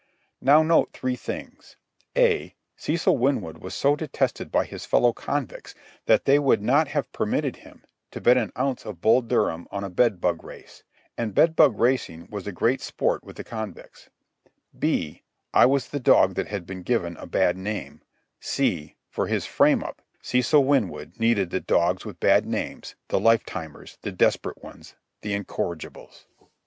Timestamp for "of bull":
8.83-9.21